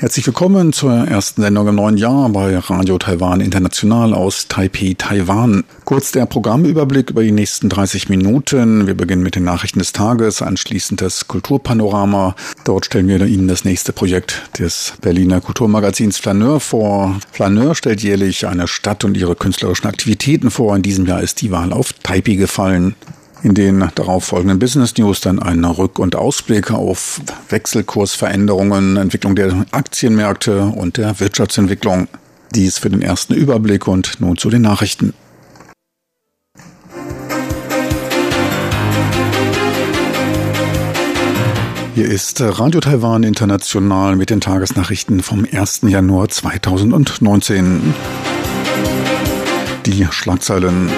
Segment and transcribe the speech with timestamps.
[0.00, 5.64] Herzlich willkommen zur ersten Sendung im neuen Jahr bei Radio Taiwan International aus Taipei, Taiwan.
[5.84, 8.86] Kurz der Programmüberblick über die nächsten 30 Minuten.
[8.86, 12.36] Wir beginnen mit den Nachrichten des Tages, anschließend das Kulturpanorama.
[12.62, 17.18] Dort stellen wir Ihnen das nächste Projekt des Berliner Kulturmagazins Flaneur vor.
[17.32, 20.76] Flaneur stellt jährlich eine Stadt und ihre künstlerischen Aktivitäten vor.
[20.76, 22.94] In diesem Jahr ist die Wahl auf Taipei gefallen.
[23.42, 29.64] In den darauf folgenden Business News dann ein Rück- und Ausblick auf Wechselkursveränderungen, Entwicklung der
[29.70, 32.08] Aktienmärkte und der Wirtschaftsentwicklung.
[32.52, 35.14] Dies für den ersten Überblick und nun zu den Nachrichten.
[41.94, 45.82] Hier ist Radio Taiwan International mit den Tagesnachrichten vom 1.
[45.82, 47.94] Januar 2019.
[49.86, 50.90] Die Schlagzeilen.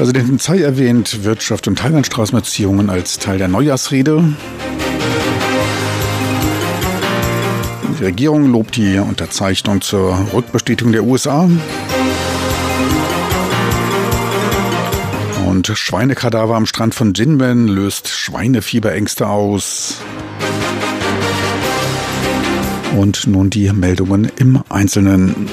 [0.00, 4.32] Präsidentin Tsai erwähnt Wirtschaft und Taiwan-Straßenbeziehungen als Teil der Neujahrsrede.
[7.98, 11.50] Die Regierung lobt die Unterzeichnung zur Rückbestätigung der USA.
[15.46, 19.98] Und Schweinekadaver am Strand von Jinmen löst Schweinefieberängste aus.
[22.96, 25.50] Und nun die Meldungen im Einzelnen.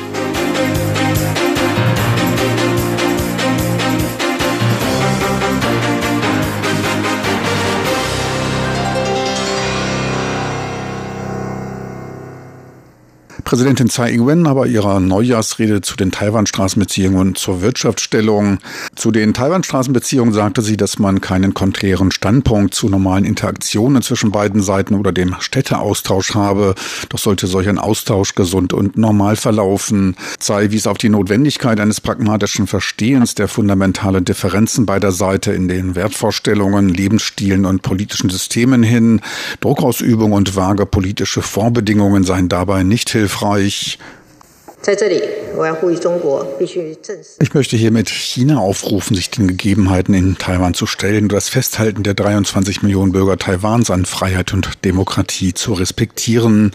[13.48, 18.58] Präsidentin Tsai Ing-wen aber ihrer Neujahrsrede zu den Taiwan-Straßenbeziehungen zur Wirtschaftsstellung.
[18.94, 24.62] Zu den Taiwan-Straßenbeziehungen sagte sie, dass man keinen konträren Standpunkt zu normalen Interaktionen zwischen beiden
[24.62, 26.76] Seiten oder dem Städteaustausch habe.
[27.08, 30.18] Doch sollte solch ein Austausch gesund und normal verlaufen.
[30.42, 35.96] Tsai wies auf die Notwendigkeit eines pragmatischen Verstehens der fundamentalen Differenzen beider Seite in den
[35.96, 39.22] Wertvorstellungen, Lebensstilen und politischen Systemen hin.
[39.62, 44.00] Druckausübung und vage politische Vorbedingungen seien dabei nicht hilfreich hilfreich.
[47.40, 52.04] Ich möchte hiermit China aufrufen, sich den Gegebenheiten in Taiwan zu stellen und das Festhalten
[52.04, 56.72] der 23 Millionen Bürger Taiwans an Freiheit und Demokratie zu respektieren.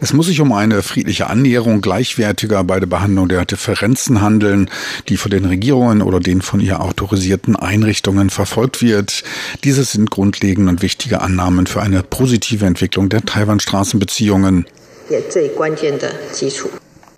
[0.00, 4.68] Es muss sich um eine friedliche Annäherung gleichwertiger bei der Behandlung der Differenzen handeln,
[5.08, 9.22] die von den Regierungen oder den von ihr autorisierten Einrichtungen verfolgt wird.
[9.62, 14.66] Diese sind grundlegende und wichtige Annahmen für eine positive Entwicklung der Taiwan-Straßenbeziehungen.
[15.09, 16.69] 也最关键的基础。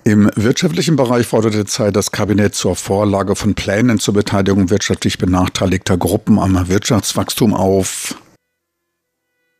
[0.03, 5.95] Im wirtschaftlichen Bereich forderte Zeit das Kabinett zur Vorlage von Plänen zur Beteiligung wirtschaftlich benachteiligter
[5.95, 8.15] Gruppen am Wirtschaftswachstum auf.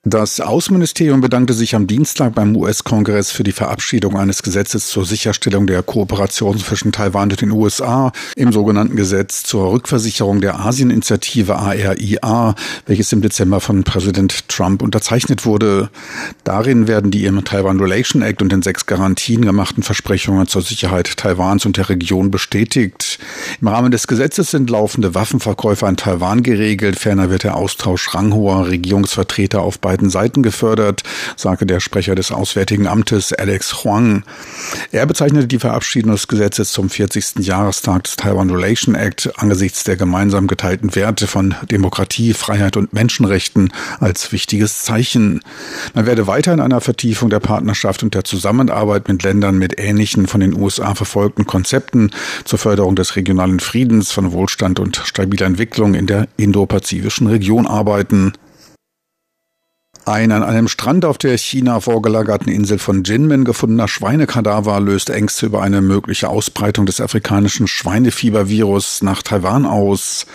[0.09, 5.67] Das Außenministerium bedankte sich am Dienstag beim US-Kongress für die Verabschiedung eines Gesetzes zur Sicherstellung
[5.67, 12.55] der Kooperation zwischen Taiwan und den USA im sogenannten Gesetz zur Rückversicherung der Asieninitiative ARIA,
[12.87, 15.91] welches im Dezember von Präsident Trump unterzeichnet wurde.
[16.45, 21.17] Darin werden die im Taiwan Relation Act und den sechs Garantien gemachten Versprechungen zur Sicherheit
[21.17, 23.19] Taiwans und der Region bestätigt.
[23.61, 26.97] Im Rahmen des Gesetzes sind laufende Waffenverkäufe an Taiwan geregelt.
[26.97, 31.03] Ferner wird der Austausch ranghoher Regierungsvertreter auf beiden beiden Seiten gefördert,
[31.37, 34.25] sagte der Sprecher des Auswärtigen Amtes Alex Huang.
[34.93, 37.37] Er bezeichnete die Verabschiedung des Gesetzes zum 40.
[37.39, 43.73] Jahrestag des Taiwan Relation Act angesichts der gemeinsam geteilten Werte von Demokratie, Freiheit und Menschenrechten
[43.99, 45.41] als wichtiges Zeichen.
[45.95, 50.27] Man werde weiter in einer Vertiefung der Partnerschaft und der Zusammenarbeit mit Ländern mit ähnlichen
[50.27, 52.11] von den USA verfolgten Konzepten
[52.45, 58.35] zur Förderung des regionalen Friedens, von Wohlstand und stabiler Entwicklung in der indopazifischen Region arbeiten.
[60.09, 65.47] Ein an einem Strand auf der China vorgelagerten Insel von Jinmen gefundener Schweinekadaver löst Ängste
[65.47, 70.27] über eine mögliche Ausbreitung des afrikanischen Schweinefiebervirus nach Taiwan aus.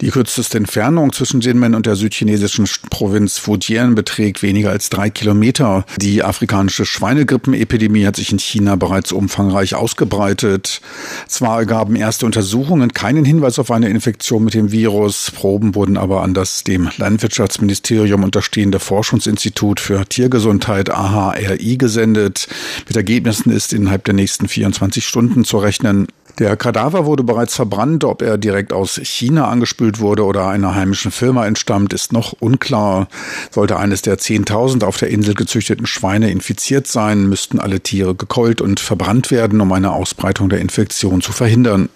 [0.00, 5.84] Die kürzeste Entfernung zwischen Jinmen und der südchinesischen Provinz Fujian beträgt weniger als drei Kilometer.
[6.00, 10.80] Die afrikanische Schweinegrippenepidemie hat sich in China bereits umfangreich ausgebreitet.
[11.28, 16.22] Zwar ergaben erste Untersuchungen keinen Hinweis auf eine Infektion mit dem Virus, Proben wurden aber
[16.22, 22.48] an das dem Landwirtschaftsministerium unterstehende Forschung Forschungsinstitut für Tiergesundheit AHRI gesendet.
[22.88, 26.06] Mit Ergebnissen ist innerhalb der nächsten 24 Stunden zu rechnen.
[26.38, 28.04] Der Kadaver wurde bereits verbrannt.
[28.04, 33.08] Ob er direkt aus China angespült wurde oder einer heimischen Firma entstammt, ist noch unklar.
[33.50, 38.62] Sollte eines der 10.000 auf der Insel gezüchteten Schweine infiziert sein, müssten alle Tiere gekeult
[38.62, 41.90] und verbrannt werden, um eine Ausbreitung der Infektion zu verhindern.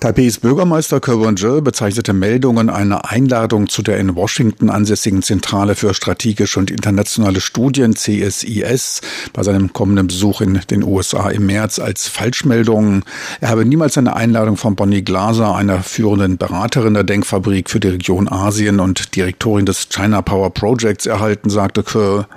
[0.00, 5.92] Taipehs Bürgermeister Kerwin Zhe bezeichnete Meldungen einer Einladung zu der in Washington ansässigen Zentrale für
[5.92, 9.00] strategische und internationale Studien CSIS
[9.32, 13.02] bei seinem kommenden Besuch in den USA im März als Falschmeldungen.
[13.40, 17.88] Er habe niemals eine Einladung von Bonnie Glaser, einer führenden Beraterin der Denkfabrik für die
[17.88, 22.28] Region Asien und Direktorin des China Power Projects erhalten, sagte Kerr.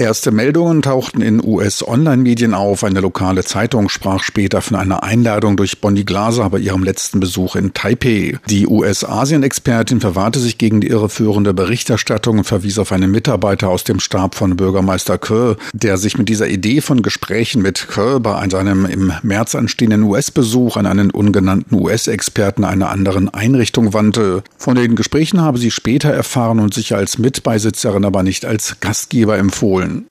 [0.00, 2.84] Erste Meldungen tauchten in US-Online-Medien auf.
[2.84, 7.54] Eine lokale Zeitung sprach später von einer Einladung durch Bonnie Glaser bei ihrem letzten Besuch
[7.54, 8.38] in Taipei.
[8.48, 14.00] Die US-Asien-Expertin verwahrte sich gegen die irreführende Berichterstattung und verwies auf einen Mitarbeiter aus dem
[14.00, 18.86] Stab von Bürgermeister Kerr, der sich mit dieser Idee von Gesprächen mit Kerr bei seinem
[18.86, 24.44] im März anstehenden US-Besuch an einen ungenannten US-Experten einer anderen Einrichtung wandte.
[24.56, 29.36] Von den Gesprächen habe sie später erfahren und sich als Mitbeisitzerin, aber nicht als Gastgeber
[29.36, 30.06] empfohlen wollen.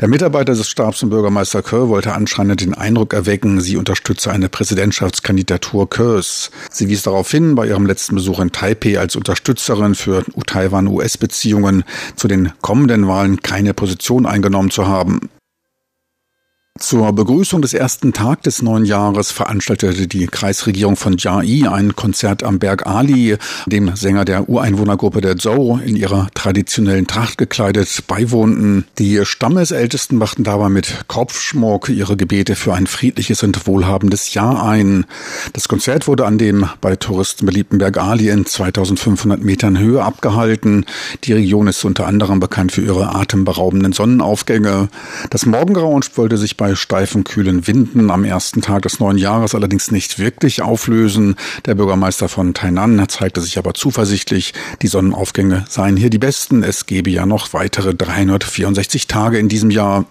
[0.00, 4.48] Der Mitarbeiter des Stabs und Bürgermeister Kerr wollte anscheinend den Eindruck erwecken, sie unterstütze eine
[4.48, 6.50] Präsidentschaftskandidatur Kerrs.
[6.70, 11.84] Sie wies darauf hin, bei ihrem letzten Besuch in Taipei als Unterstützerin für Taiwan-US-Beziehungen
[12.16, 15.30] zu den kommenden Wahlen keine Position eingenommen zu haben.
[16.80, 22.42] Zur Begrüßung des ersten Tag des neuen Jahres veranstaltete die Kreisregierung von Jiayi ein Konzert
[22.42, 23.36] am Berg Ali,
[23.66, 28.86] dem Sänger der Ureinwohnergruppe der Zhou in ihrer traditionellen Tracht gekleidet beiwohnten.
[28.98, 35.06] Die Stammesältesten machten dabei mit Kopfschmuck ihre Gebete für ein friedliches und wohlhabendes Jahr ein.
[35.52, 40.86] Das Konzert wurde an dem bei Touristen beliebten Berg Ali in 2500 Metern Höhe abgehalten.
[41.22, 44.88] Die Region ist unter anderem bekannt für ihre atemberaubenden Sonnenaufgänge.
[45.30, 49.54] Das Morgengrauen wollte sich bei bei steifen, kühlen Winden am ersten Tag des neuen Jahres
[49.54, 51.36] allerdings nicht wirklich auflösen.
[51.66, 56.62] Der Bürgermeister von Tainan zeigte sich aber zuversichtlich, die Sonnenaufgänge seien hier die besten.
[56.62, 60.06] Es gebe ja noch weitere 364 Tage in diesem Jahr.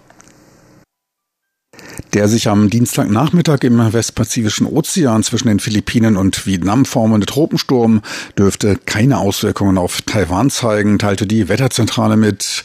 [2.12, 8.00] Der sich am Dienstagnachmittag im westpazifischen Ozean zwischen den Philippinen und Vietnam formende Tropensturm
[8.38, 12.62] dürfte keine Auswirkungen auf Taiwan zeigen, teilte die Wetterzentrale mit.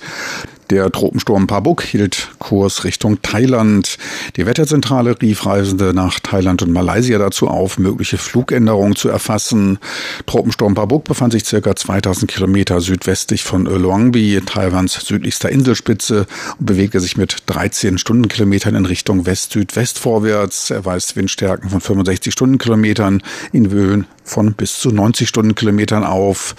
[0.69, 3.97] Der Tropensturm Pabuk hielt Kurs Richtung Thailand.
[4.35, 9.79] Die Wetterzentrale rief Reisende nach Thailand und Malaysia dazu auf, mögliche Flugänderungen zu erfassen.
[10.27, 16.27] Tropensturm Pabuk befand sich circa 2000 Kilometer südwestlich von Luangbi, Taiwans südlichster Inselspitze,
[16.59, 20.69] und bewegte sich mit 13 Stundenkilometern in Richtung West-Südwest vorwärts.
[20.69, 26.55] Er weist Windstärken von 65 Stundenkilometern in Höhen von bis zu 90 Stundenkilometern auf.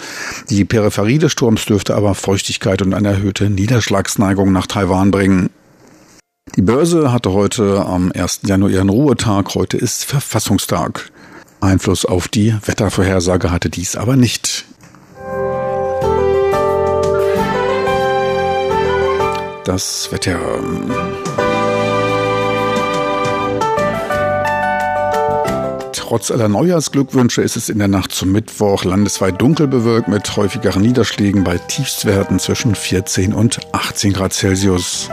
[0.49, 5.49] Die Peripherie des Sturms dürfte aber Feuchtigkeit und eine erhöhte Niederschlagsneigung nach Taiwan bringen.
[6.55, 8.41] Die Börse hatte heute am 1.
[8.43, 9.55] Januar ihren Ruhetag.
[9.55, 11.09] Heute ist Verfassungstag.
[11.61, 14.65] Einfluss auf die Wettervorhersage hatte dies aber nicht.
[19.63, 20.39] Das Wetter.
[26.11, 30.81] Trotz aller Neujahrsglückwünsche ist es in der Nacht zum Mittwoch landesweit dunkel bewölkt mit häufigeren
[30.81, 35.07] Niederschlägen bei Tiefstwerten zwischen 14 und 18 Grad Celsius.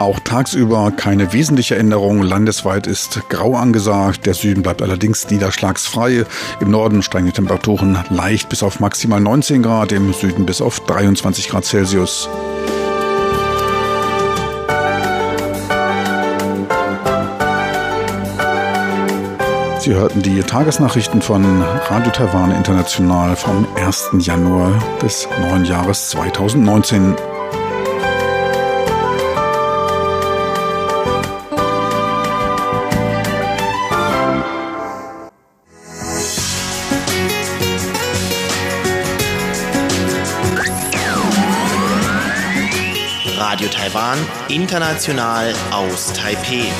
[0.00, 2.22] Auch tagsüber keine wesentliche Änderung.
[2.22, 4.26] Landesweit ist grau angesagt.
[4.26, 6.26] Der Süden bleibt allerdings niederschlagsfrei.
[6.58, 10.80] Im Norden steigen die Temperaturen leicht bis auf maximal 19 Grad, im Süden bis auf
[10.80, 12.28] 23 Grad Celsius.
[19.84, 24.12] Sie hörten die Tagesnachrichten von Radio Taiwan International vom 1.
[24.20, 27.14] Januar des neuen Jahres 2019.
[43.36, 44.16] Radio Taiwan,
[44.48, 46.72] international aus Taipei.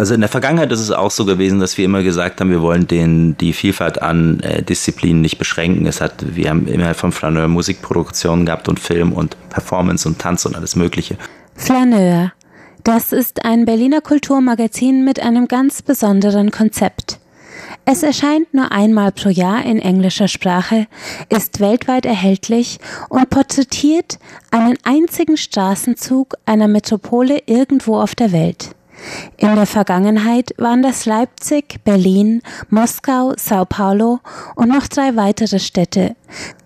[0.00, 2.62] Also in der Vergangenheit ist es auch so gewesen, dass wir immer gesagt haben, wir
[2.62, 5.84] wollen den, die Vielfalt an äh, Disziplinen nicht beschränken.
[5.84, 10.46] Es hat, wir haben immer von Flaneur Musikproduktion gehabt und Film und Performance und Tanz
[10.46, 11.18] und alles Mögliche.
[11.54, 12.32] Flaneur.
[12.82, 17.18] Das ist ein Berliner Kulturmagazin mit einem ganz besonderen Konzept.
[17.84, 20.86] Es erscheint nur einmal pro Jahr in englischer Sprache,
[21.28, 22.78] ist weltweit erhältlich
[23.10, 24.18] und porträtiert
[24.50, 28.74] einen einzigen Straßenzug einer Metropole irgendwo auf der Welt.
[29.36, 34.20] In der Vergangenheit waren das Leipzig, Berlin, Moskau, Sao Paulo
[34.56, 36.16] und noch drei weitere Städte.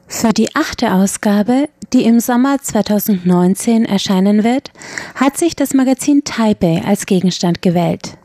[0.06, 4.70] Für die achte Ausgabe, die im Sommer 2019 erscheinen wird,
[5.14, 8.16] hat sich das Magazin Taipei als Gegenstand gewählt.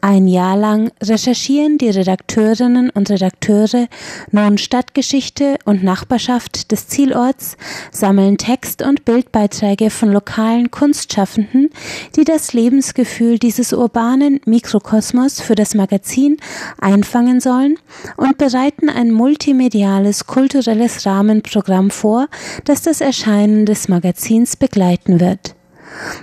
[0.00, 3.88] Ein Jahr lang recherchieren die Redakteurinnen und Redakteure
[4.30, 7.56] nun Stadtgeschichte und Nachbarschaft des Zielorts,
[7.92, 11.70] sammeln Text- und Bildbeiträge von lokalen Kunstschaffenden,
[12.16, 16.38] die das Lebensgefühl dieses urbanen Mikrokosmos für das Magazin
[16.80, 17.76] einfangen sollen
[18.16, 22.28] und bereiten ein multimediales kulturelles Rahmenprogramm vor,
[22.64, 25.54] das das Erscheinen des Magazins begleiten wird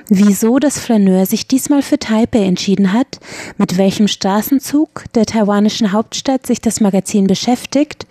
[0.08, 3.20] wieso das Flaneur sich diesmal für Taipei entschieden hat,
[3.58, 8.08] mit welchem Straßenzug der taiwanischen Hauptstadt sich das Magazin beschäftigt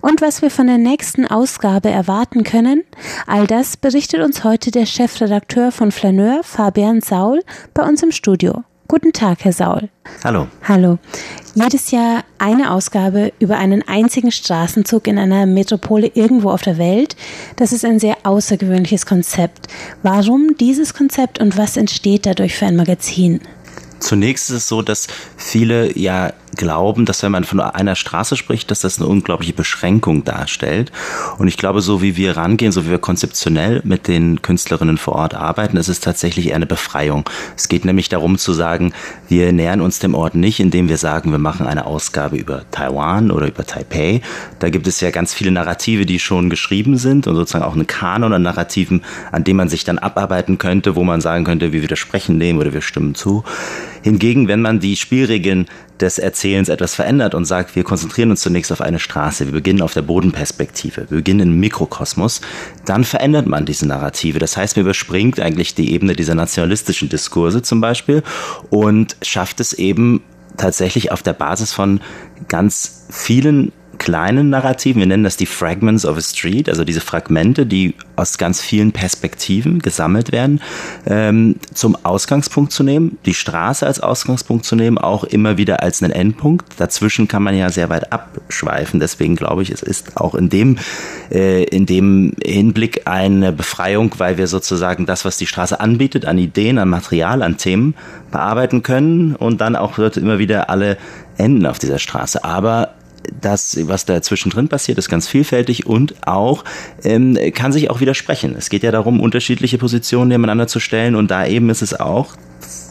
[0.00, 2.84] und was wir von der nächsten Ausgabe erwarten können,
[3.26, 7.42] all das berichtet uns heute der Chefredakteur von Flaneur, Fabian Saul,
[7.74, 8.64] bei uns im Studio.
[8.88, 9.88] Guten Tag, Herr Saul.
[10.22, 10.46] Hallo.
[10.62, 10.98] Hallo.
[11.56, 17.16] Jedes Jahr eine Ausgabe über einen einzigen Straßenzug in einer Metropole irgendwo auf der Welt.
[17.56, 19.66] Das ist ein sehr außergewöhnliches Konzept.
[20.04, 23.40] Warum dieses Konzept und was entsteht dadurch für ein Magazin?
[23.98, 28.70] Zunächst ist es so, dass viele ja glauben, dass wenn man von einer Straße spricht,
[28.70, 30.90] dass das eine unglaubliche Beschränkung darstellt.
[31.38, 35.14] Und ich glaube, so wie wir rangehen, so wie wir konzeptionell mit den Künstlerinnen vor
[35.14, 37.28] Ort arbeiten, ist es tatsächlich eher eine Befreiung.
[37.56, 38.92] Es geht nämlich darum zu sagen,
[39.28, 43.30] wir nähern uns dem Ort nicht, indem wir sagen, wir machen eine Ausgabe über Taiwan
[43.30, 44.22] oder über Taipei.
[44.58, 47.86] Da gibt es ja ganz viele Narrative, die schon geschrieben sind und sozusagen auch einen
[47.86, 51.82] Kanon an Narrativen, an dem man sich dann abarbeiten könnte, wo man sagen könnte, wir
[51.82, 53.44] widersprechen dem oder wir stimmen zu.
[54.06, 55.66] Hingegen, wenn man die Spielregeln
[55.98, 59.82] des Erzählens etwas verändert und sagt, wir konzentrieren uns zunächst auf eine Straße, wir beginnen
[59.82, 62.40] auf der Bodenperspektive, wir beginnen im Mikrokosmos,
[62.84, 64.38] dann verändert man diese Narrative.
[64.38, 68.22] Das heißt, man überspringt eigentlich die Ebene dieser nationalistischen Diskurse zum Beispiel
[68.70, 70.22] und schafft es eben
[70.56, 72.00] tatsächlich auf der Basis von
[72.46, 77.66] ganz vielen kleinen Narrativen, wir nennen das die Fragments of a Street, also diese Fragmente,
[77.66, 80.60] die aus ganz vielen Perspektiven gesammelt werden,
[81.06, 86.02] ähm, zum Ausgangspunkt zu nehmen, die Straße als Ausgangspunkt zu nehmen, auch immer wieder als
[86.02, 86.66] einen Endpunkt.
[86.78, 89.00] Dazwischen kann man ja sehr weit abschweifen.
[89.00, 90.78] Deswegen glaube ich, es ist auch in dem,
[91.30, 96.38] äh, in dem Hinblick eine Befreiung, weil wir sozusagen das, was die Straße anbietet, an
[96.38, 97.94] Ideen, an Material, an Themen
[98.30, 100.96] bearbeiten können und dann auch wird immer wieder alle
[101.38, 102.44] enden auf dieser Straße.
[102.44, 102.95] Aber
[103.46, 106.64] das, was da zwischendrin passiert, ist ganz vielfältig und auch
[107.04, 108.56] ähm, kann sich auch widersprechen.
[108.58, 112.34] Es geht ja darum, unterschiedliche Positionen nebeneinander zu stellen und da eben ist es auch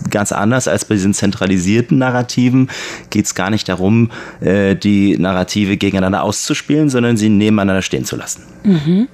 [0.09, 2.69] ganz anders als bei diesen zentralisierten Narrativen
[3.09, 8.15] geht es gar nicht darum, äh, die Narrative gegeneinander auszuspielen, sondern sie nebeneinander stehen zu
[8.15, 8.43] lassen.
[8.63, 9.07] Mhm.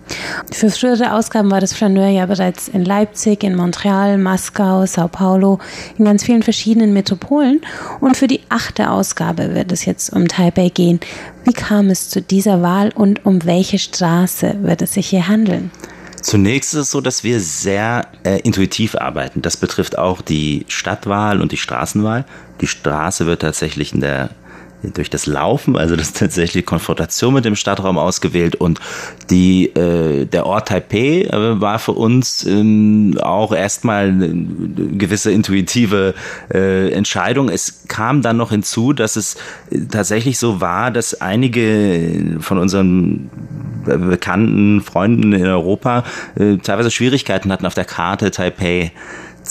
[0.51, 5.59] Für frühere Ausgaben war das Flaneur ja bereits in Leipzig, in Montreal, Moskau, Sao Paulo,
[5.97, 7.61] in ganz vielen verschiedenen Metropolen.
[7.99, 10.99] Und für die achte Ausgabe wird es jetzt um Taipei gehen.
[11.43, 15.71] Wie kam es zu dieser Wahl und um welche Straße wird es sich hier handeln?
[16.21, 19.41] Zunächst ist es so, dass wir sehr äh, intuitiv arbeiten.
[19.41, 22.25] Das betrifft auch die Stadtwahl und die Straßenwahl.
[22.61, 24.29] Die Straße wird tatsächlich in der
[24.83, 28.79] durch das Laufen, also das tatsächlich Konfrontation mit dem Stadtraum ausgewählt und
[29.29, 34.29] die äh, der Ort Taipei äh, war für uns ähm, auch erstmal eine
[34.97, 36.13] gewisse intuitive
[36.53, 37.49] äh, Entscheidung.
[37.49, 39.35] Es kam dann noch hinzu, dass es
[39.69, 43.29] äh, tatsächlich so war, dass einige von unseren
[43.83, 46.03] bekannten Freunden in Europa
[46.35, 48.91] äh, teilweise Schwierigkeiten hatten auf der Karte Taipei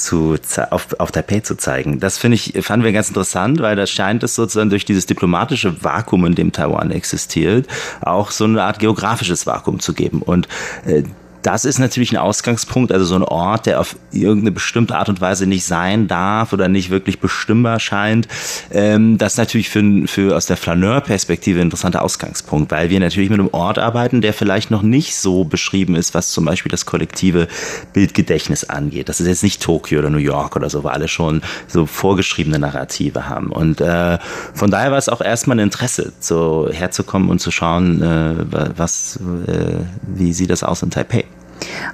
[0.04, 0.37] zu,
[0.71, 2.00] auf, auf Taipei zu zeigen.
[2.00, 5.83] Das finde ich, fanden wir ganz interessant, weil da scheint es sozusagen durch dieses diplomatische
[5.83, 7.66] Vakuum, in dem Taiwan existiert,
[8.00, 10.23] auch so eine Art geografisches Vakuum zu geben.
[10.23, 10.49] Und
[10.85, 11.02] äh,
[11.42, 15.20] das ist natürlich ein Ausgangspunkt, also so ein Ort, der auf irgendeine bestimmte Art und
[15.20, 18.28] Weise nicht sein darf oder nicht wirklich bestimmbar scheint.
[18.70, 23.30] Ähm, das ist natürlich für, für aus der Flaneur-Perspektive ein interessanter Ausgangspunkt, weil wir natürlich
[23.30, 26.87] mit einem Ort arbeiten, der vielleicht noch nicht so beschrieben ist, was zum Beispiel das
[26.87, 27.49] kollektive
[27.92, 29.09] Bildgedächtnis angeht.
[29.09, 32.59] Das ist jetzt nicht Tokio oder New York oder so, wo alle schon so vorgeschriebene
[32.59, 33.49] Narrative haben.
[33.49, 34.18] Und äh,
[34.54, 38.35] von daher war es auch erstmal ein Interesse, so herzukommen und zu schauen, äh,
[38.76, 41.25] was, äh, wie sieht das aus in Taipei.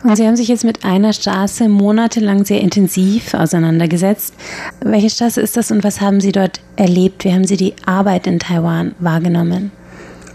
[0.03, 4.35] Und Sie haben sich jetzt mit einer Straße monatelang sehr intensiv auseinandergesetzt.
[4.81, 7.25] Welche Straße ist das und was haben Sie dort erlebt?
[7.25, 9.73] Wie haben Sie die Arbeit in Taiwan wahrgenommen?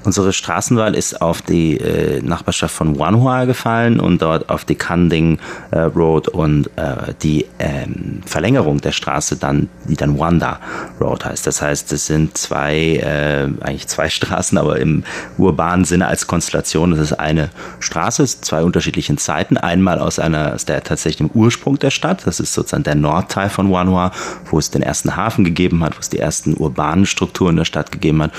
[0.04, 5.38] Unsere Straßenwahl ist auf die äh, Nachbarschaft von Wanhua gefallen und dort auf die Kanding
[5.70, 10.60] äh, Road und äh, die ähm, Verlängerung der Straße dann, die dann Wanda
[11.00, 11.46] Road heißt.
[11.46, 15.04] Das heißt, es sind zwei, äh, eigentlich zwei Straßen, aber im
[15.38, 16.94] urbanen Sinne als Konstellation.
[16.94, 19.58] Es ist eine Straße, zwei unterschiedlichen Zeiten.
[19.58, 22.26] Einmal aus einer, aus der tatsächlich im Ursprung der Stadt.
[22.26, 24.12] Das ist sozusagen der Nordteil von Wanhua,
[24.50, 27.92] wo es den ersten Hafen gegeben hat, wo es die ersten urbanen Strukturen der Stadt
[27.92, 28.32] gegeben hat.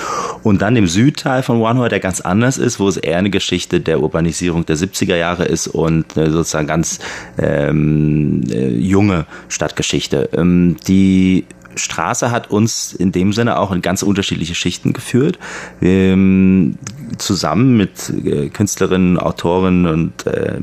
[0.42, 3.30] Und dann im Südteil von von One der ganz anders ist, wo es eher eine
[3.30, 6.98] Geschichte der Urbanisierung der 70er Jahre ist und äh, sozusagen ganz
[7.38, 10.30] ähm, äh, junge Stadtgeschichte.
[10.32, 11.44] Ähm, die
[11.74, 15.38] Straße hat uns in dem Sinne auch in ganz unterschiedliche Schichten geführt.
[15.80, 16.78] Ähm,
[17.18, 20.60] zusammen mit äh, Künstlerinnen, Autoren und äh,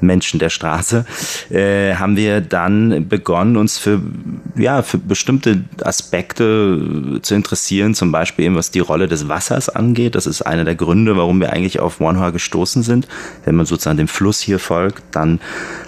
[0.00, 1.04] Menschen der Straße
[1.50, 4.00] äh, haben wir dann begonnen, uns für,
[4.56, 10.14] ja, für bestimmte Aspekte zu interessieren, zum Beispiel eben was die Rolle des Wassers angeht.
[10.14, 13.08] Das ist einer der Gründe, warum wir eigentlich auf Wanhua gestoßen sind.
[13.44, 15.40] Wenn man sozusagen dem Fluss hier folgt, dann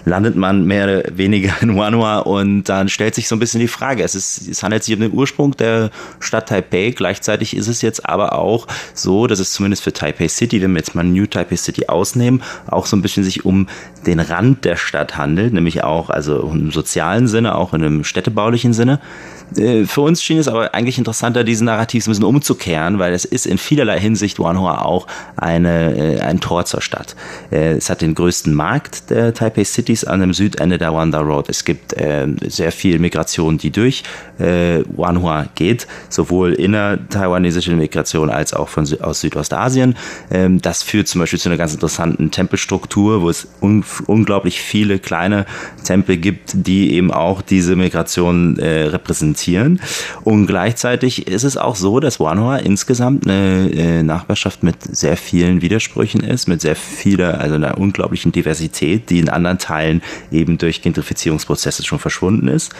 [0.04, 3.68] landet man mehr oder weniger in Wanhua und dann stellt sich so ein bisschen die
[3.68, 7.82] Frage, es, ist, es handelt sich um den Ursprung der Stadt Taipei, gleichzeitig ist es
[7.82, 11.26] jetzt aber auch so, dass es zumindest für Taipei City, wenn wir jetzt mal New
[11.26, 13.66] Taipei City ausnehmen, auch so ein bisschen sich um
[14.06, 18.72] den Rand der Stadt handelt, nämlich auch also im sozialen Sinne, auch in einem städtebaulichen
[18.72, 19.00] Sinne.
[19.56, 23.24] Äh, für uns schien es aber eigentlich interessanter, diesen Narrativ ein bisschen umzukehren, weil es
[23.24, 27.14] ist in vielerlei Hinsicht Wanhua auch eine, äh, ein Tor zur Stadt.
[27.50, 31.48] Äh, es hat den größten Markt der Taipei Cities an dem Südende der Wanda Road.
[31.48, 31.94] Es gibt
[32.46, 34.02] sehr viel Migration, die durch
[34.38, 39.75] Wanhua geht, sowohl inner-taiwanesische Migration als auch von, aus Südostasien.
[40.30, 44.98] Ähm, das führt zum Beispiel zu einer ganz interessanten Tempelstruktur, wo es un unglaublich viele
[44.98, 45.46] kleine
[45.84, 49.80] Tempel gibt, die eben auch diese Migration repräsentieren differenzieren.
[50.24, 55.62] Und gleichzeitig ist es auch so, dass Wanhua insgesamt eine äh, Nachbarschaft mit sehr vielen
[55.62, 60.82] Widersprüchen ist, mit sehr vieler, also einer unglaublichen Diversität, die in anderen Teilen eben durch
[60.82, 62.72] Gentrifizierungsprozesse schon verschwunden ist.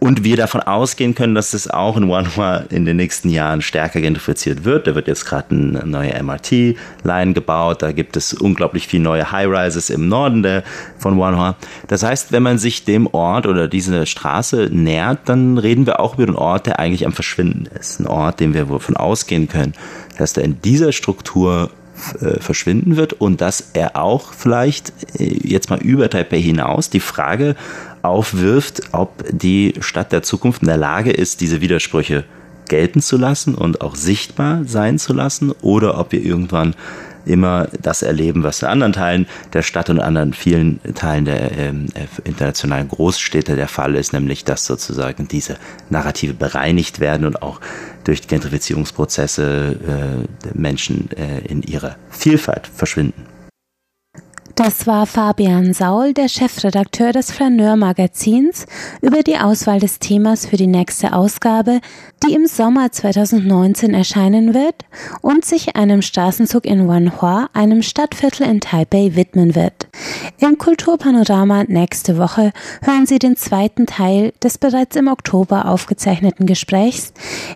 [0.00, 4.00] Und wir davon ausgehen können, dass es auch in OneHua in den nächsten Jahren stärker
[4.00, 4.86] gentrifiziert wird.
[4.86, 7.82] Da wird jetzt gerade eine neue MRT-Line gebaut.
[7.82, 10.64] Da gibt es unglaublich viele neue High-Rises im Norden der,
[10.98, 11.54] von OneHua.
[11.88, 16.14] Das heißt, wenn man sich dem Ort oder dieser Straße nähert, dann reden wir auch
[16.14, 18.00] über einen Ort, der eigentlich am Verschwinden ist.
[18.00, 19.74] Ein Ort, den wir davon ausgehen können,
[20.16, 21.70] dass er in dieser Struktur
[22.20, 27.00] äh, verschwinden wird und dass er auch vielleicht äh, jetzt mal über Taipei hinaus die
[27.00, 27.56] Frage
[28.02, 32.24] aufwirft, ob die Stadt der Zukunft in der Lage ist, diese Widersprüche
[32.68, 36.74] gelten zu lassen und auch sichtbar sein zu lassen oder ob wir irgendwann
[37.26, 41.86] immer das erleben, was in anderen Teilen der Stadt und anderen vielen Teilen der ähm,
[42.24, 45.56] internationalen Großstädte der Fall ist, nämlich dass sozusagen diese
[45.90, 47.60] Narrative bereinigt werden und auch
[48.04, 49.76] durch Gentrifizierungsprozesse
[50.44, 53.26] äh, Menschen äh, in ihrer Vielfalt verschwinden.
[54.62, 58.66] Das war Fabian Saul, der Chefredakteur des Flaneur Magazins,
[59.00, 61.80] über die Auswahl des Themas für die nächste Ausgabe,
[62.22, 64.74] die im Sommer 2019 erscheinen wird
[65.22, 69.88] und sich einem Straßenzug in Wanhua, einem Stadtviertel in Taipei, widmen wird.
[70.38, 72.52] Im Kulturpanorama nächste Woche
[72.82, 77.12] hören Sie den zweiten Teil des bereits im Oktober aufgezeichneten Gesprächs,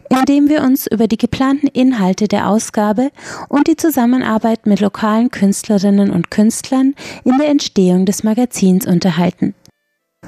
[0.08, 3.10] in dem wir uns über die geplanten Inhalte der Ausgabe
[3.48, 9.54] und die Zusammenarbeit mit lokalen Künstlerinnen und Künstlern in der Entstehung des Magazins unterhalten.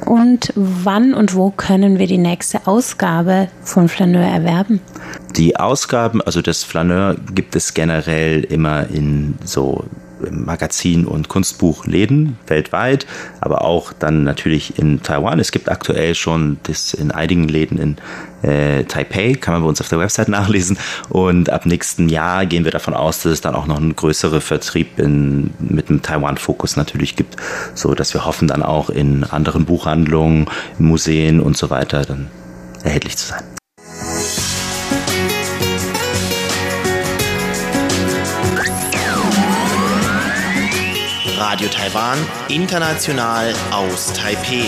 [0.04, 4.80] Und wann und wo können wir die nächste Ausgabe von Flaneur erwerben?
[5.36, 9.84] Die Ausgaben, also das Flaneur gibt es generell immer in so
[10.30, 13.06] Magazin- und Kunstbuchläden weltweit,
[13.40, 15.40] aber auch dann natürlich in Taiwan.
[15.40, 17.96] Es gibt aktuell schon das in einigen Läden in
[18.42, 20.78] äh, Taipei, kann man bei uns auf der Website nachlesen.
[21.08, 24.40] Und ab nächsten Jahr gehen wir davon aus, dass es dann auch noch einen größeren
[24.40, 27.36] Vertrieb in, mit einem Taiwan-Fokus natürlich gibt,
[27.74, 30.46] so dass wir hoffen, dann auch in anderen Buchhandlungen,
[30.78, 32.28] Museen und so weiter dann
[32.82, 33.42] erhältlich zu sein.
[41.48, 44.64] Radio Taiwan, international aus Taipeh.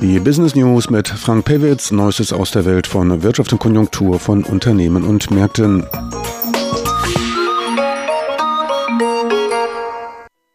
[0.00, 4.44] Die Business News mit Frank Pewitz, Neuestes aus der Welt von Wirtschaft und Konjunktur von
[4.44, 5.86] Unternehmen und Märkten.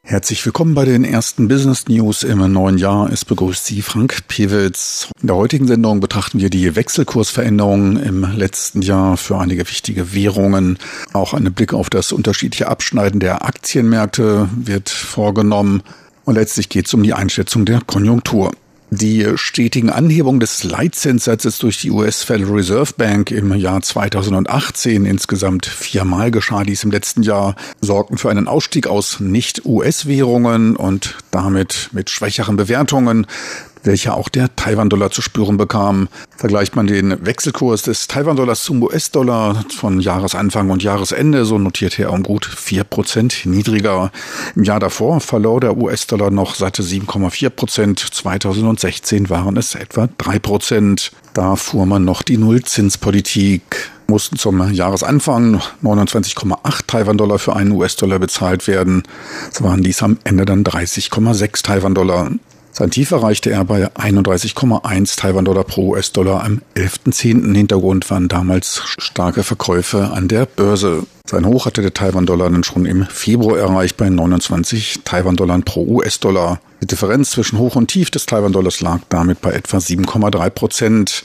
[0.08, 3.12] Herzlich willkommen bei den ersten Business News im neuen Jahr.
[3.12, 5.10] Es begrüßt Sie Frank Pewitz.
[5.20, 10.78] In der heutigen Sendung betrachten wir die Wechselkursveränderungen im letzten Jahr für einige wichtige Währungen.
[11.14, 15.82] Auch ein Blick auf das unterschiedliche Abschneiden der Aktienmärkte wird vorgenommen.
[16.24, 18.52] Und letztlich geht es um die Einschätzung der Konjunktur.
[18.92, 25.66] Die stetigen Anhebungen des Leitzinssatzes durch die US Federal Reserve Bank im Jahr 2018, insgesamt
[25.66, 32.12] viermal geschah dies im letzten Jahr, sorgten für einen Ausstieg aus Nicht-US-Währungen und damit mit
[32.12, 33.26] schwächeren Bewertungen
[33.86, 36.10] welcher auch der Taiwan-Dollar zu spüren bekam.
[36.36, 42.14] Vergleicht man den Wechselkurs des Taiwan-Dollars zum US-Dollar von Jahresanfang und Jahresende, so notierte er
[42.14, 44.12] um gut vier Prozent niedriger.
[44.56, 48.00] Im Jahr davor verlor der US-Dollar noch satte 7,4 Prozent.
[48.00, 51.12] 2016 waren es etwa drei Prozent.
[51.34, 58.68] Da fuhr man noch die Nullzinspolitik mussten zum Jahresanfang 29,8 Taiwan-Dollar für einen US-Dollar bezahlt
[58.68, 59.04] werden.
[59.52, 62.32] So waren dies am Ende dann 30,6 Taiwan-Dollar.
[62.78, 67.56] Sein Tief erreichte er bei 31,1 Taiwan-Dollar pro US-Dollar am 11.10.
[67.56, 71.08] Hintergrund waren damals starke Verkäufe an der Börse.
[71.28, 76.60] Sein Hoch hatte der Taiwan-Dollar dann schon im Februar erreicht bei 29 Taiwan-Dollar pro US-Dollar.
[76.84, 81.24] Die Differenz zwischen Hoch und Tief des Taiwan-Dollars lag damit bei etwa 7,3 Prozent.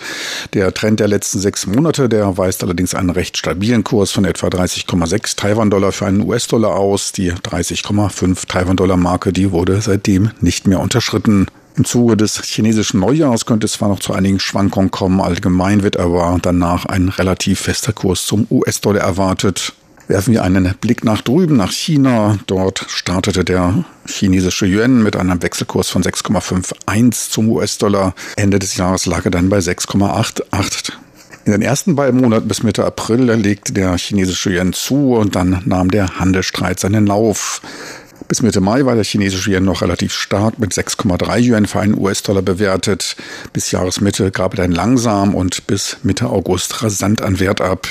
[0.55, 4.47] Der Trend der letzten sechs Monate, der weist allerdings einen recht stabilen Kurs von etwa
[4.47, 7.13] 30,6 Taiwan-Dollar für einen US-Dollar aus.
[7.13, 11.47] Die 30,5 Taiwan-Dollar-Marke, die wurde seitdem nicht mehr unterschritten.
[11.77, 15.99] Im Zuge des chinesischen Neujahrs könnte es zwar noch zu einigen Schwankungen kommen, allgemein wird
[15.99, 19.75] aber danach ein relativ fester Kurs zum US-Dollar erwartet.
[20.11, 22.37] Werfen wir einen Blick nach drüben, nach China.
[22.49, 28.17] Dort startete der chinesische Yuan mit einem Wechselkurs von 6,51 zum US-Dollar.
[28.35, 30.95] Ende des Jahres lag er dann bei 6,88.
[31.45, 35.63] In den ersten beiden Monaten bis Mitte April legte der chinesische Yuan zu und dann
[35.65, 37.63] nahm der Handelsstreit seinen Lauf.
[38.31, 41.99] Bis Mitte Mai war der chinesische Yen noch relativ stark mit 6,3 Yuan für einen
[41.99, 43.17] US-Dollar bewertet.
[43.53, 47.89] Bis Jahresmitte gab er dann langsam und bis Mitte August rasant an Wert ab.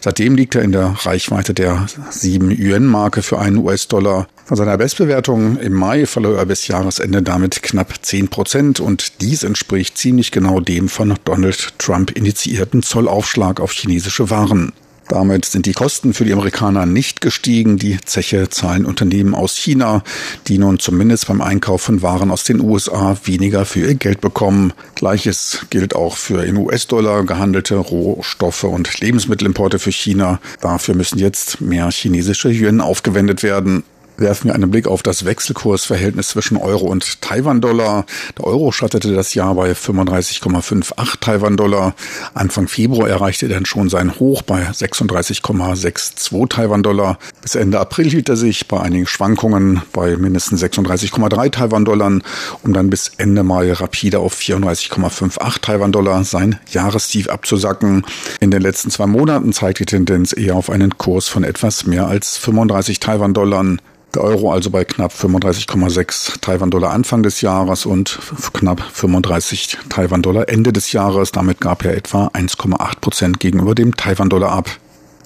[0.00, 4.28] Seitdem liegt er in der Reichweite der 7 Yuan-Marke für einen US-Dollar.
[4.46, 9.42] Von seiner Bestbewertung im Mai verlor er bis Jahresende damit knapp 10 Prozent und dies
[9.42, 14.72] entspricht ziemlich genau dem von Donald Trump initiierten Zollaufschlag auf chinesische Waren.
[15.12, 17.76] Damit sind die Kosten für die Amerikaner nicht gestiegen.
[17.76, 20.02] Die Zeche zahlen Unternehmen aus China,
[20.48, 24.72] die nun zumindest beim Einkauf von Waren aus den USA weniger für ihr Geld bekommen.
[24.94, 30.40] Gleiches gilt auch für in US-Dollar gehandelte Rohstoffe und Lebensmittelimporte für China.
[30.62, 33.84] Dafür müssen jetzt mehr chinesische Yuan aufgewendet werden
[34.16, 38.06] werfen wir einen Blick auf das Wechselkursverhältnis zwischen Euro und Taiwan-Dollar.
[38.36, 41.94] Der Euro schattete das Jahr bei 35,58 Taiwan-Dollar.
[42.34, 47.18] Anfang Februar erreichte er dann schon sein Hoch bei 36,62 Taiwan-Dollar.
[47.40, 52.18] Bis Ende April hielt er sich bei einigen Schwankungen bei mindestens 36,3 Taiwan-Dollar,
[52.62, 58.04] um dann bis Ende Mai rapide auf 34,58 Taiwan-Dollar sein Jahrestief abzusacken.
[58.40, 62.06] In den letzten zwei Monaten zeigt die Tendenz eher auf einen Kurs von etwas mehr
[62.06, 63.76] als 35 Taiwan-Dollar.
[64.14, 68.18] Der Euro also bei knapp 35,6 Taiwan-Dollar Anfang des Jahres und
[68.52, 71.32] knapp 35 Taiwan-Dollar Ende des Jahres.
[71.32, 74.70] Damit gab er etwa 1,8 Prozent gegenüber dem Taiwan-Dollar ab.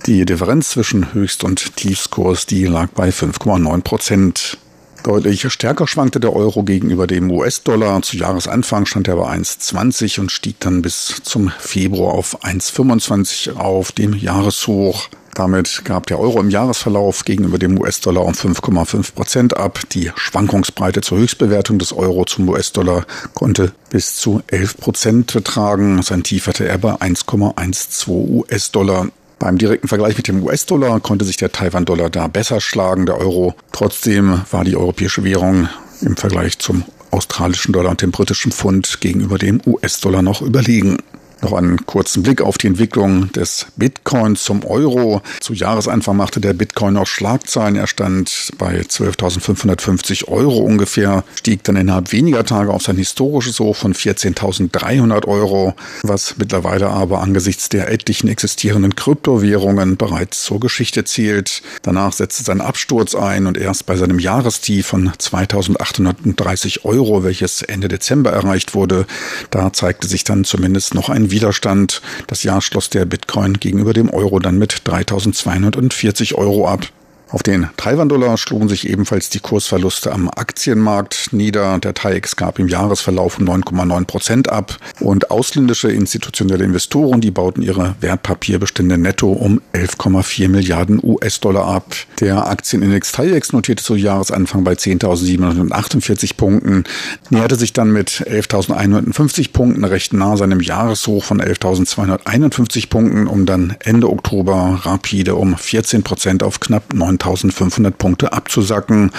[0.07, 4.59] Die Differenz zwischen Höchst- und Tiefskurs, die lag bei 5,9 Prozent.
[5.07, 8.03] Deutlich stärker schwankte der Euro gegenüber dem US-Dollar.
[8.03, 13.92] Zu Jahresanfang stand er bei 1,20 und stieg dann bis zum Februar auf 1,25 auf
[13.92, 15.09] dem Jahreshoch.
[15.33, 19.79] Damit gab der Euro im Jahresverlauf gegenüber dem US-Dollar um 5,5 Prozent ab.
[19.92, 26.03] Die Schwankungsbreite zur Höchstbewertung des Euro zum US-Dollar konnte bis zu 11 Prozent betragen.
[26.03, 29.07] Sein Tief hatte er bei 1,12 US-Dollar.
[29.38, 33.55] Beim direkten Vergleich mit dem US-Dollar konnte sich der Taiwan-Dollar da besser schlagen, der Euro.
[33.70, 35.68] Trotzdem war die europäische Währung
[36.01, 40.99] im Vergleich zum australischen Dollar und dem britischen Pfund gegenüber dem US-Dollar noch überlegen.
[41.42, 45.20] Noch einen kurzen Blick auf die Entwicklung des Bitcoins zum Euro.
[45.40, 47.77] Zu Jahresanfang machte der Bitcoin noch Schlagzeilen.
[47.77, 53.77] Er stand bei 12.550 Euro ungefähr, stieg dann innerhalb weniger Tage auf sein historisches Hoch
[53.77, 61.62] von 14.300 Euro, was mittlerweile aber angesichts der etlichen existierenden Kryptowährungen bereits zur Geschichte zählt.
[61.83, 67.88] Danach setzte sein Absturz ein und erst bei seinem Jahrestief von 2.830 Euro, welches Ende
[67.88, 69.07] Dezember erreicht wurde,
[69.51, 72.02] da zeigte sich dann zumindest noch ein Widerstand.
[72.26, 76.86] Das Jahr schloss der Bitcoin gegenüber dem Euro dann mit 3240 Euro ab.
[77.28, 81.76] Auf den Taiwan-Dollar schlugen sich ebenfalls die Kursverluste am Aktienmarkt nieder.
[81.80, 87.62] Der TAIEX gab im Jahresverlauf um 9,9 Prozent ab und ausländische institutionelle Investoren, die bauten
[87.62, 91.96] ihre Wertpapierbestände netto um 11,4 Milliarden US-Dollar ab.
[92.20, 96.84] Der Aktienindex TAIEX notierte zu Jahresanfang bei 10.748 Punkten,
[97.30, 103.74] näherte sich dann mit 11.150 Punkten recht nah seinem Jahreshoch von 11.251 Punkten, um dann
[103.80, 109.11] Ende Oktober rapide um 14 Prozent auf knapp 9 9.500 Punkte abzusacken.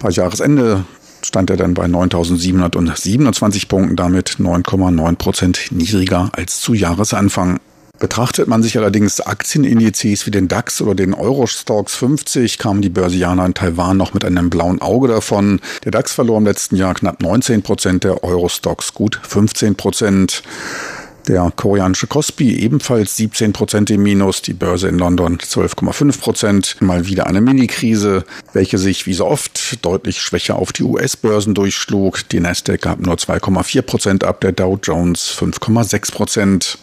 [0.00, 0.84] Bei Jahresende
[1.24, 7.58] stand er dann bei 9.727 Punkten, damit 9,9 Prozent niedriger als zu Jahresanfang.
[8.00, 13.46] Betrachtet man sich allerdings Aktienindizes wie den DAX oder den Eurostox 50, kamen die Börsianer
[13.46, 15.60] in Taiwan noch mit einem blauen Auge davon.
[15.84, 20.42] Der DAX verlor im letzten Jahr knapp 19 Prozent, der Eurostox gut 15 Prozent.
[21.26, 26.76] Der koreanische Kospi ebenfalls 17 Prozent im Minus, die Börse in London 12,5 Prozent.
[26.80, 32.28] Mal wieder eine Mini-Krise, welche sich wie so oft deutlich schwächer auf die US-Börsen durchschlug.
[32.28, 36.78] Die Nasdaq gab nur 2,4 Prozent ab, der Dow Jones 5,6 Prozent.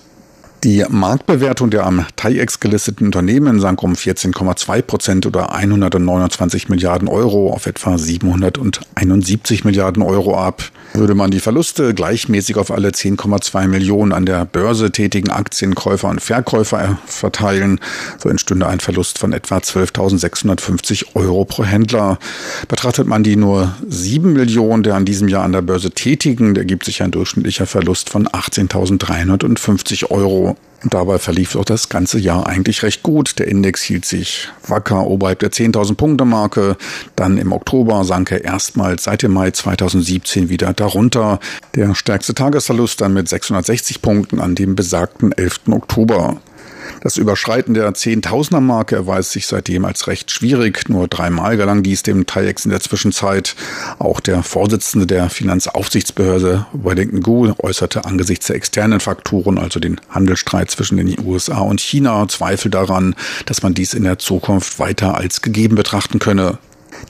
[0.64, 7.52] Die Marktbewertung der am TAIEX gelisteten Unternehmen sank um 14,2 Prozent oder 129 Milliarden Euro
[7.52, 10.72] auf etwa 771 Milliarden Euro ab.
[10.94, 16.22] Würde man die Verluste gleichmäßig auf alle 10,2 Millionen an der Börse tätigen Aktienkäufer und
[16.22, 17.80] Verkäufer verteilen,
[18.20, 22.20] so entstünde ein Verlust von etwa 12.650 Euro pro Händler.
[22.68, 26.86] Betrachtet man die nur 7 Millionen der an diesem Jahr an der Börse tätigen, ergibt
[26.86, 30.51] sich ein durchschnittlicher Verlust von 18.350 Euro.
[30.84, 33.38] Und dabei verlief auch das ganze Jahr eigentlich recht gut.
[33.38, 36.76] Der Index hielt sich wacker oberhalb der 10.000 Punkte Marke.
[37.16, 41.40] Dann im Oktober sank er erstmals seit dem Mai 2017 wieder darunter.
[41.76, 45.62] Der stärkste Tagesverlust dann mit 660 Punkten an dem besagten 11.
[45.70, 46.42] Oktober.
[47.00, 50.90] Das Überschreiten der Zehntausender-Marke erweist sich seitdem als recht schwierig.
[50.90, 53.56] Nur dreimal gelang dies dem TAIEX in der Zwischenzeit.
[53.98, 60.70] Auch der Vorsitzende der Finanzaufsichtsbehörde, Wellington Gu, äußerte angesichts der externen Faktoren, also den Handelsstreit
[60.70, 65.42] zwischen den USA und China, Zweifel daran, dass man dies in der Zukunft weiter als
[65.42, 66.58] gegeben betrachten könne.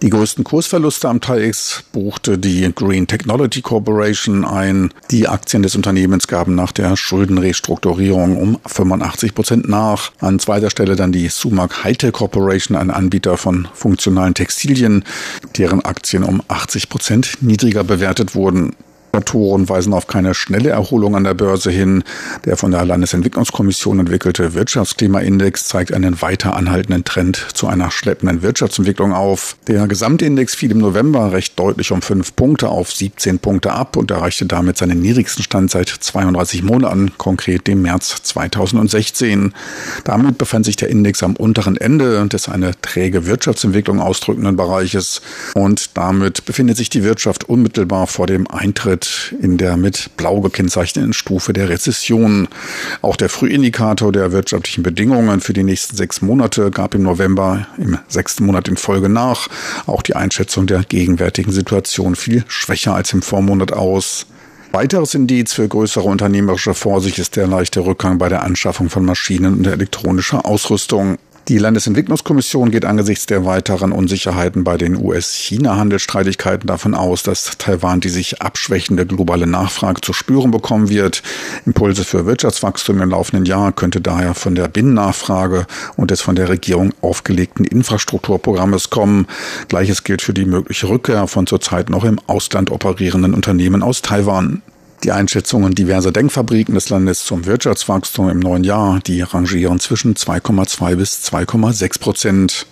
[0.02, 4.92] Die größten Kursverluste am TAIEX buchte die Green Technology Corporation ein.
[5.12, 10.12] Die Aktien des Unternehmens gaben nach der Schuldenrestrukturierung um 85 Prozent nach.
[10.20, 15.04] An zweiter Stelle dann die Sumac Hightech Corporation, ein Anbieter von funktionalen Textilien,
[15.58, 18.76] deren Aktien um 80 Prozent niedriger bewertet wurden.
[19.14, 22.04] Autoren weisen auf keine schnelle Erholung an der Börse hin.
[22.46, 29.14] Der von der Landesentwicklungskommission entwickelte Wirtschaftsklimaindex zeigt einen weiter anhaltenden Trend zu einer schleppenden Wirtschaftsentwicklung
[29.14, 29.58] auf.
[29.68, 34.12] Der Gesamtindex fiel im November recht deutlich um fünf Punkte auf 17 Punkte ab und
[34.12, 39.54] erreichte damit seinen niedrigsten Stand seit 32 Monaten, konkret dem März 2016.
[40.06, 45.22] Damit befand sich der Index am unteren Ende des eine träge Wirtschaftsentwicklung ausdrückenden Bereiches
[45.54, 50.42] und damit befindet sich die Wirtschaft unmittelbar vor dem Eintritt Eintritt in der mit blau
[50.42, 52.48] gekennzeichneten Stufe der Rezession.
[53.02, 57.98] Auch der Frühindikator der wirtschaftlichen Bedingungen für die nächsten sechs Monate gab im November im
[58.08, 59.48] sechsten Monat in Folge nach.
[59.88, 64.28] Auch die Einschätzung der gegenwärtigen Situation fiel schwächer als im Vormonat aus.
[64.72, 69.58] Weiteres Indiz für größere unternehmerische Vorsicht ist der leichte Rückgang bei der Anschaffung von Maschinen
[69.58, 71.18] und elektronischer Ausrüstung.
[71.52, 78.08] Die Landesentwicklungskommission geht angesichts der weiteren Unsicherheiten bei den US-China-Handelsstreitigkeiten davon aus, dass Taiwan die
[78.08, 81.24] sich abschwächende globale Nachfrage zu spüren bekommen wird.
[81.66, 86.48] Impulse für Wirtschaftswachstum im laufenden Jahr könnte daher von der Binnennachfrage und des von der
[86.48, 89.28] Regierung aufgelegten Infrastrukturprogrammes kommen.
[89.68, 94.62] Gleiches gilt für die mögliche Rückkehr von zurzeit noch im Ausland operierenden Unternehmen aus Taiwan.
[95.04, 100.96] Die Einschätzungen diverser Denkfabriken des Landes zum Wirtschaftswachstum im neuen Jahr, die rangieren zwischen 2,2
[100.96, 102.68] bis 2,6 Prozent.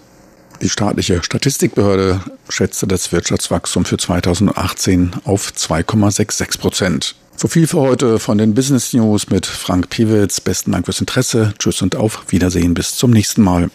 [0.61, 7.15] Die staatliche Statistikbehörde schätzte das Wirtschaftswachstum für 2018 auf 2,66 Prozent.
[7.35, 10.39] So viel für heute von den Business News mit Frank Piewitz.
[10.39, 11.53] Besten Dank fürs Interesse.
[11.57, 12.73] Tschüss und auf Wiedersehen.
[12.73, 13.71] Bis zum nächsten Mal.